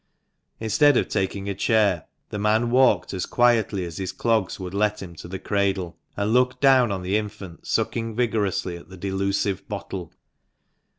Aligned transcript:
Instead 0.59 0.97
of 0.97 1.07
taking 1.07 1.47
a 1.47 1.53
chair, 1.53 2.05
the 2.29 2.39
man 2.39 2.71
walked 2.71 3.13
as 3.13 3.27
quietly 3.27 3.85
as 3.85 3.99
his 3.99 4.11
clogs 4.11 4.59
would 4.59 4.73
let 4.73 4.99
him 4.99 5.13
to 5.13 5.27
the 5.27 5.37
cradle, 5.37 5.95
and 6.17 6.33
looked 6.33 6.59
down 6.59 6.91
on 6.91 7.03
the 7.03 7.15
infant 7.17 7.67
sucking 7.67 8.15
vigorously 8.15 8.75
at 8.75 8.89
the 8.89 8.97
delusive 8.97 9.67
bottle. 9.69 10.11